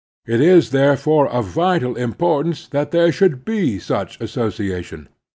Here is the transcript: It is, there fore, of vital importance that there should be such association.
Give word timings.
It 0.25 0.41
is, 0.41 0.71
there 0.71 0.97
fore, 0.97 1.27
of 1.29 1.45
vital 1.45 1.95
importance 1.95 2.67
that 2.69 2.89
there 2.89 3.11
should 3.11 3.45
be 3.45 3.77
such 3.77 4.19
association. 4.19 5.09